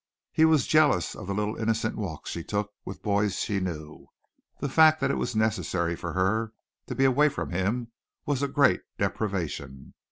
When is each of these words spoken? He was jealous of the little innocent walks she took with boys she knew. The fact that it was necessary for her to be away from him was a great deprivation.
He 0.31 0.45
was 0.45 0.65
jealous 0.65 1.15
of 1.15 1.27
the 1.27 1.35
little 1.35 1.55
innocent 1.57 1.95
walks 1.95 2.31
she 2.31 2.43
took 2.43 2.71
with 2.83 3.03
boys 3.03 3.39
she 3.39 3.59
knew. 3.59 4.07
The 4.59 4.67
fact 4.67 4.99
that 4.99 5.11
it 5.11 5.17
was 5.17 5.35
necessary 5.35 5.95
for 5.95 6.13
her 6.13 6.53
to 6.87 6.95
be 6.95 7.05
away 7.05 7.29
from 7.29 7.51
him 7.51 7.91
was 8.25 8.41
a 8.41 8.47
great 8.47 8.81
deprivation. 8.97 9.93